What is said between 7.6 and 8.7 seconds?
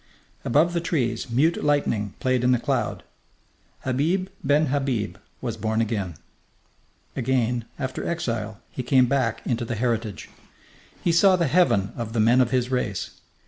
after exile,